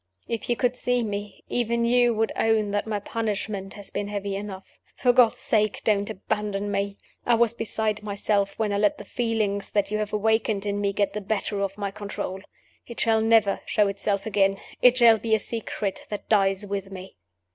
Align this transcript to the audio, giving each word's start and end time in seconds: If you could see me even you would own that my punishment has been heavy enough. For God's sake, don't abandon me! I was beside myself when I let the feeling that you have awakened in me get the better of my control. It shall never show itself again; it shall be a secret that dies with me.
If 0.27 0.49
you 0.49 0.55
could 0.55 0.75
see 0.75 1.03
me 1.03 1.43
even 1.47 1.85
you 1.85 2.11
would 2.15 2.31
own 2.35 2.71
that 2.71 2.87
my 2.87 2.99
punishment 2.99 3.75
has 3.75 3.91
been 3.91 4.07
heavy 4.07 4.35
enough. 4.35 4.65
For 4.95 5.13
God's 5.13 5.37
sake, 5.37 5.81
don't 5.83 6.09
abandon 6.09 6.71
me! 6.71 6.97
I 7.23 7.35
was 7.35 7.53
beside 7.53 8.01
myself 8.01 8.57
when 8.57 8.73
I 8.73 8.79
let 8.79 8.97
the 8.97 9.05
feeling 9.05 9.61
that 9.73 9.91
you 9.91 9.99
have 9.99 10.11
awakened 10.11 10.65
in 10.65 10.81
me 10.81 10.91
get 10.91 11.13
the 11.13 11.21
better 11.21 11.59
of 11.61 11.77
my 11.77 11.91
control. 11.91 12.41
It 12.87 12.99
shall 12.99 13.21
never 13.21 13.59
show 13.67 13.87
itself 13.89 14.25
again; 14.25 14.57
it 14.81 14.97
shall 14.97 15.19
be 15.19 15.35
a 15.35 15.37
secret 15.39 16.07
that 16.09 16.27
dies 16.27 16.65
with 16.65 16.91
me. 16.91 17.17